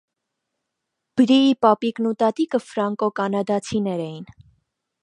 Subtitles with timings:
[1.21, 4.27] Բրիի պապիկն ու տատիկը ֆրանկոկանադացիներ էին։